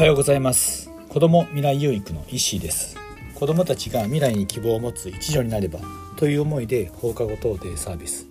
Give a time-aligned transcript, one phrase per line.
[0.00, 0.90] はようございます。
[1.10, 2.96] 子供未来有育の石井です。
[3.34, 5.78] 子供たちが未来に希望を持つ一助になれば
[6.16, 8.26] という思いで放課後等デイサービス。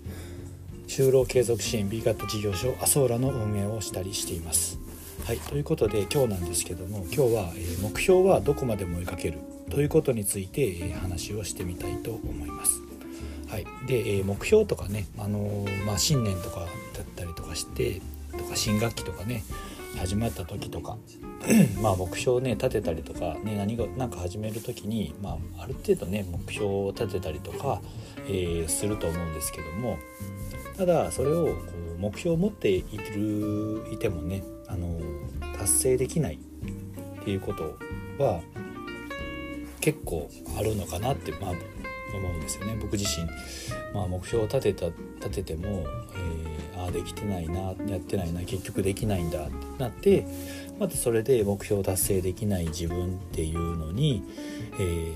[0.88, 4.80] 就労継続支援 B 型事業所アソーラの運営をしたりしています。
[5.24, 9.38] はいということで今日なんですけども今日は、え、目標はどこまでも追いかける。
[9.70, 12.80] ということについて、え、話をしてみたいと思います。
[13.46, 18.00] はい、で、え、目標とかね、あの、まあ、新年とかだったりとかして
[18.36, 19.44] とか新学期とかね
[19.96, 20.96] 始まった時とか
[21.82, 27.80] まあ目標をね立てたりとか、ね、何が何か始める時に、まあ、ある程度ね目標を立てたりとか、
[28.26, 29.98] えー、すると思うんですけども
[30.76, 31.52] ただそれをこ
[31.96, 32.82] う目標を持ってい
[33.14, 35.00] るいてもねあの
[35.58, 37.76] 達成できないっていうこと
[38.22, 38.40] は
[39.80, 41.50] 結構あるのかなって、まあ、
[42.16, 42.76] 思うんですよね。
[42.80, 43.26] 僕自身、
[43.94, 44.86] まあ、目標を立てた
[45.26, 45.84] 立てても、
[46.14, 46.49] えー、
[46.84, 50.26] あできてないなやってないな結局できないんだってなって
[50.78, 54.22] またそれで目標達成できない自分っていうのに、
[54.78, 55.12] え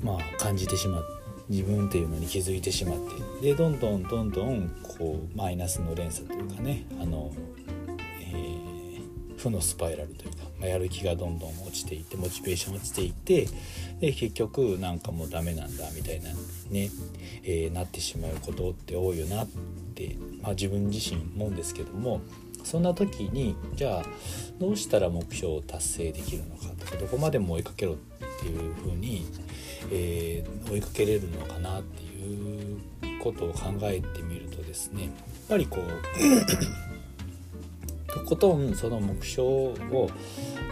[0.00, 1.16] ー、まあ感じてしまって
[1.48, 2.96] 自分っていうのに気づいてしまっ
[3.40, 7.32] てでどんどんどんどんこうマイナスの連鎖というかねあの、
[9.36, 13.48] 負のスパイラルというか、まあ、やる気がどんどん落ちていってモチベーション落ちていって
[14.00, 16.30] で結局なんかもうダメなんだみたいな
[16.70, 16.90] ね、
[17.44, 19.48] えー、なってしまうことって多いよなっ
[19.94, 22.20] て、まあ、自分自身思うんですけども
[22.64, 24.04] そんな時にじゃあ
[24.58, 27.96] どうしたら目標を達成できるのかとかどこまでも追いかけろっ
[28.40, 29.24] ていうふうに、
[29.92, 32.78] えー、追いかけれるのかなっていう
[33.20, 35.12] ことを考えてみるとですねやっ
[35.48, 36.95] ぱりこう
[38.16, 40.10] とことんその目標を、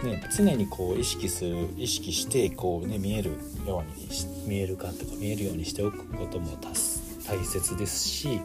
[0.03, 3.31] ね、常にこう意識する意識してこう、ね、見える
[3.67, 4.07] ように
[4.47, 8.41] 見えるかとか見えるようにしておくことも大切ですし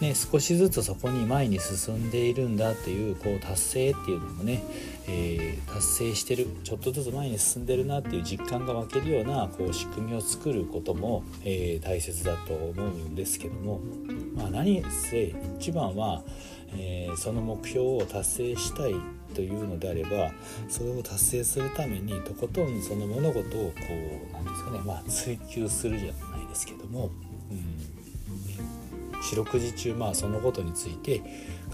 [0.00, 4.62] ね、少しずつそこに前に進んでいるんだっていうこう達成っていうのもね、
[5.08, 13.80] えー、達成してるちょっとずつ前に進んでるなっていう実感が湧けるようなこう仕組みを作ることも、えー、大切だと思うんですけども、
[14.34, 16.22] まあ、何せ一番は、
[16.76, 18.94] えー、その目標を達成したい
[19.34, 20.30] というのであれば
[20.68, 23.72] それを達成するためにとことんその物事をこ
[24.30, 27.10] うなんですかね、まあ、追求するじゃないですけども。
[27.50, 27.95] うん
[29.26, 31.18] 四六時中まあそのことについて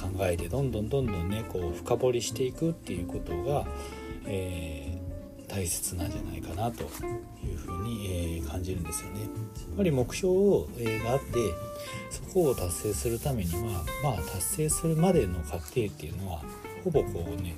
[0.00, 3.66] 考えてどんどんどんどんねこう深掘りしていくっていうことが、
[4.26, 9.20] えー、大切なんじゃないかなというふうに、えー、感じるんですよね。
[9.20, 11.24] やっぱり目標を、えー、があって
[12.10, 16.42] そこを達成するためにはまあ達成するまでの過程っていうのは
[16.84, 17.54] ほぼこうね、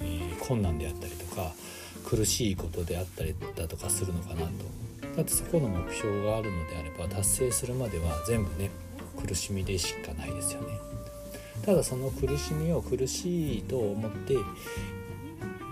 [0.00, 1.50] えー、困難であったりとか
[2.04, 4.48] 苦しいことであったりだとかするのかなと。
[5.16, 8.70] だってそこの目標があるのであれば達成するまでは全部ね
[9.26, 10.68] 苦しみでしかないですよね
[11.64, 14.34] ただその苦しみを苦しいと思って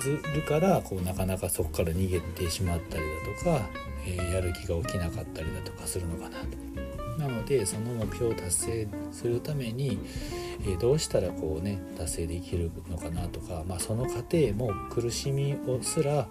[0.01, 3.69] ずるからこうなかなかそこから逃げてしまったりだとか、
[4.07, 6.67] えー、やる気が起きなかったりだとかするのかなと。
[7.19, 9.99] なのでその目標を達成するために、
[10.67, 16.28] えー、どうしたらこうね達成できるのかなとか、まあ、その過程も苦しみをすら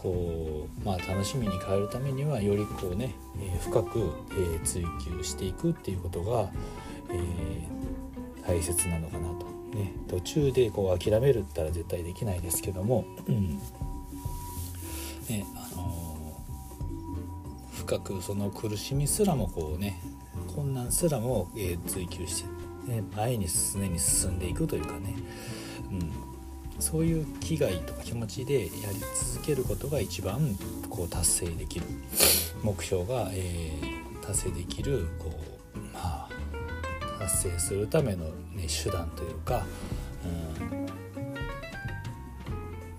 [0.00, 6.50] こう、まあ、楽しみに変えるためにはよりこうね、えー、深く、えー、追求していくっていうことが、
[7.10, 9.48] えー、大切なのかなと。
[9.76, 13.60] ね、途中でこう諦めるったら絶対できないですけども、うん
[15.28, 16.06] ねあの
[17.70, 20.00] 深くその苦しみすらもこうね
[20.54, 22.48] 困難すらも、え追求して、
[22.90, 25.14] ね、前に常に進んでいくというかね、
[25.90, 26.12] うん、
[26.78, 29.00] そういう気概とか気持ちでやり
[29.32, 30.56] 続けることが一番
[30.88, 31.86] こう達成できる
[32.62, 35.30] 目標が、えー、達成できるこ
[35.74, 36.28] うまあ
[37.18, 39.66] 達成するための、ね、手段というか、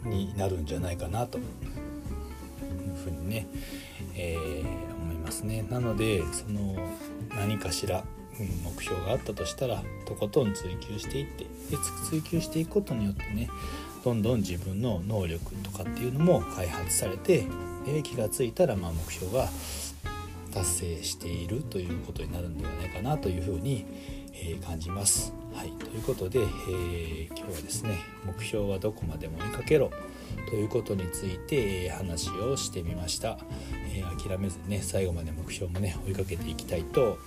[0.06, 1.44] うん、になるんじゃないかなという
[3.04, 3.48] ふうにね、
[4.16, 5.66] えー、思いますね。
[5.70, 6.76] なのでその
[7.30, 8.04] 何かしら
[8.44, 11.50] 目標があったとしたらとことん追求していってで
[12.10, 13.50] 追求していくことによってね
[14.04, 17.46] どんどん自分の能力とかっていうのも開発されて
[17.86, 19.50] で気が付いたらま目標が
[20.54, 23.86] 達成しているということになるんではないかなというふうに、
[24.42, 25.34] えー、感じます。
[25.54, 29.92] はい、ということで、えー、今日はですね目標はどこまでも追いかけろ。
[30.50, 33.38] ということについて、えー、話をしてみました、
[33.94, 37.18] え諦めずね最後まで目標もね追いかけていきたいと考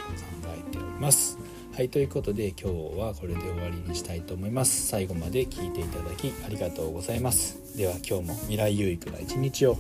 [0.47, 1.38] えております。
[1.75, 1.88] はい。
[1.88, 4.87] ということで今日はこれで終わりにしたいと思います。
[4.87, 7.76] 最後まで聞いていただきありがとうございます。
[7.76, 9.76] では今日も未来有益な一日を。